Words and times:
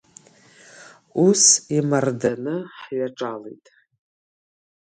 Ус 1.25 1.43
имарданы 1.77 2.55
ҳҩаҿалеит. 2.79 3.65